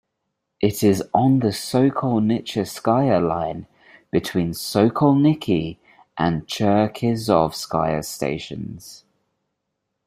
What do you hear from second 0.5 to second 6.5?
It is on the Sokolnicheskaya Line, between Sokolniki and